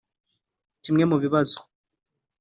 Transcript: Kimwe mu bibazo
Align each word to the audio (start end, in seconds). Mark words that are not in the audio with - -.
Kimwe 0.83 1.03
mu 1.11 1.17
bibazo 1.23 1.57